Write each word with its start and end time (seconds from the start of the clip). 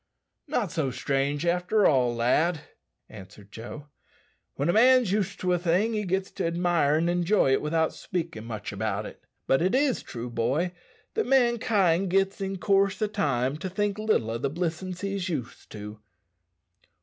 "Not 0.47 0.71
so 0.71 0.89
strange 0.89 1.45
after 1.45 1.85
all, 1.85 2.15
lad," 2.15 2.61
answered 3.07 3.51
Joe. 3.51 3.85
"When 4.55 4.67
a 4.67 4.73
man's 4.73 5.11
used 5.11 5.39
to 5.41 5.53
a 5.53 5.59
thing, 5.59 5.93
he 5.93 6.05
gits 6.05 6.31
to 6.31 6.47
admire 6.47 6.95
an' 6.95 7.07
enjoy 7.07 7.51
it 7.53 7.61
without 7.61 7.93
speakin' 7.93 8.43
much 8.45 8.71
about 8.71 9.05
it. 9.05 9.21
But 9.45 9.61
it 9.61 9.75
is 9.75 10.01
true, 10.01 10.31
boy, 10.31 10.71
that 11.13 11.27
mankind 11.27 12.09
gits 12.09 12.41
in 12.41 12.57
coorse 12.57 12.99
o' 12.99 13.05
time 13.05 13.57
to 13.57 13.69
think 13.69 13.99
little 13.99 14.31
o' 14.31 14.39
the 14.39 14.49
blissin's 14.49 15.01
he's 15.01 15.29
used 15.29 15.69
to." 15.73 15.99